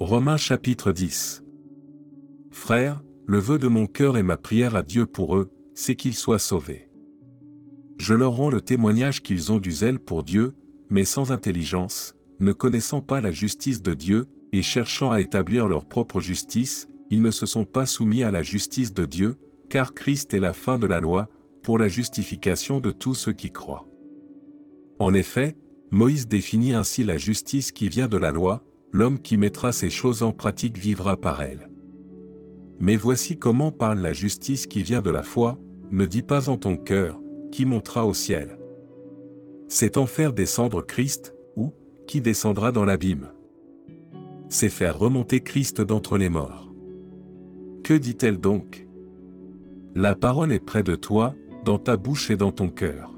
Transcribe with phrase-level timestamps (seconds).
[0.00, 1.42] Romains chapitre 10
[2.52, 6.14] Frères, le vœu de mon cœur et ma prière à Dieu pour eux, c'est qu'ils
[6.14, 6.88] soient sauvés.
[7.98, 10.54] Je leur rends le témoignage qu'ils ont du zèle pour Dieu,
[10.88, 15.84] mais sans intelligence, ne connaissant pas la justice de Dieu, et cherchant à établir leur
[15.84, 19.34] propre justice, ils ne se sont pas soumis à la justice de Dieu,
[19.68, 21.28] car Christ est la fin de la loi,
[21.64, 23.88] pour la justification de tous ceux qui croient.
[25.00, 25.56] En effet,
[25.90, 28.62] Moïse définit ainsi la justice qui vient de la loi,
[28.92, 31.68] l'homme qui mettra ces choses en pratique vivra par elles.
[32.80, 35.58] Mais voici comment parle la justice qui vient de la foi,
[35.90, 37.20] ne dis pas en ton cœur,
[37.50, 38.58] qui montera au ciel.
[39.68, 41.72] C'est en faire descendre Christ, ou,
[42.06, 43.28] qui descendra dans l'abîme.
[44.48, 46.72] C'est faire remonter Christ d'entre les morts.
[47.82, 48.86] Que dit-elle donc?
[49.94, 51.34] La parole est près de toi,
[51.64, 53.12] dans ta bouche et dans ton cœur.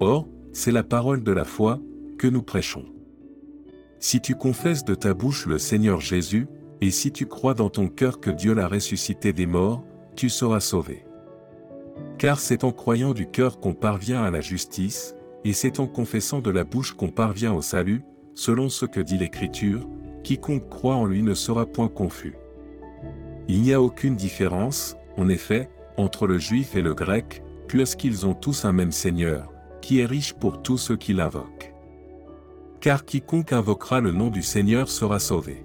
[0.00, 1.80] Or, c'est la parole de la foi,
[2.18, 2.86] que nous prêchons.
[4.00, 6.46] Si tu confesses de ta bouche le Seigneur Jésus,
[6.80, 10.60] et si tu crois dans ton cœur que Dieu l'a ressuscité des morts, tu seras
[10.60, 11.04] sauvé.
[12.16, 16.40] Car c'est en croyant du cœur qu'on parvient à la justice, et c'est en confessant
[16.40, 18.02] de la bouche qu'on parvient au salut,
[18.34, 19.88] selon ce que dit l'Écriture,
[20.22, 22.36] quiconque croit en lui ne sera point confus.
[23.48, 28.34] Il n'y a aucune différence, en effet, entre le juif et le grec, puisqu'ils ont
[28.34, 31.74] tous un même Seigneur, qui est riche pour tous ceux qui l'invoquent.
[32.80, 35.64] Car quiconque invoquera le nom du Seigneur sera sauvé.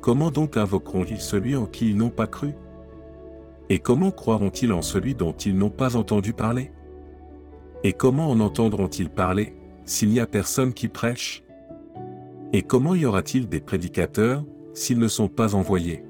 [0.00, 2.52] Comment donc invoqueront-ils celui en qui ils n'ont pas cru?
[3.70, 6.70] Et comment croiront-ils en celui dont ils n'ont pas entendu parler?
[7.82, 9.54] Et comment en entendront-ils parler,
[9.86, 11.42] s'il n'y a personne qui prêche?
[12.52, 16.04] Et comment y aura-t-il des prédicateurs, s'ils ne sont pas envoyés?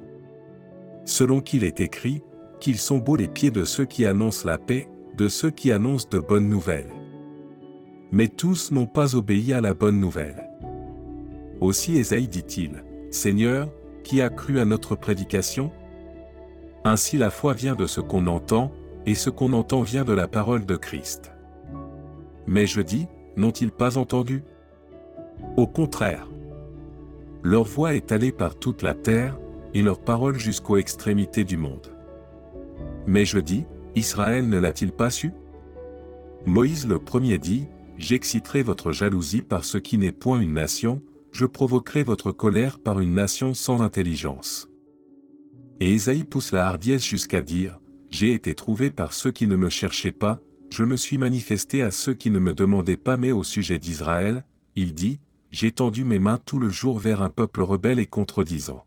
[1.04, 2.22] Selon qu'il est écrit,
[2.60, 6.08] qu'ils sont beaux les pieds de ceux qui annoncent la paix, de ceux qui annoncent
[6.10, 6.93] de bonnes nouvelles.
[8.14, 10.48] Mais tous n'ont pas obéi à la bonne nouvelle.
[11.60, 13.68] Aussi Ésaïe dit-il, Seigneur,
[14.04, 15.72] qui a cru à notre prédication?
[16.84, 18.70] Ainsi la foi vient de ce qu'on entend,
[19.04, 21.32] et ce qu'on entend vient de la parole de Christ.
[22.46, 24.44] Mais je dis, n'ont-ils pas entendu?
[25.56, 26.28] Au contraire.
[27.42, 29.36] Leur voix est allée par toute la terre,
[29.74, 31.92] et leur parole jusqu'aux extrémités du monde.
[33.08, 33.64] Mais je dis,
[33.96, 35.32] Israël ne l'a-t-il pas su?
[36.46, 37.66] Moïse le premier dit,
[37.96, 43.00] J'exciterai votre jalousie par ce qui n'est point une nation, je provoquerai votre colère par
[43.00, 44.68] une nation sans intelligence.
[45.80, 49.68] Et Ésaïe pousse la hardiesse jusqu'à dire, J'ai été trouvé par ceux qui ne me
[49.68, 50.40] cherchaient pas,
[50.70, 54.44] je me suis manifesté à ceux qui ne me demandaient pas mais au sujet d'Israël,
[54.76, 58.84] il dit, J'ai tendu mes mains tout le jour vers un peuple rebelle et contredisant.